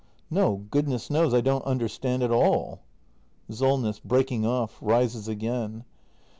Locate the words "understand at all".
1.63-2.79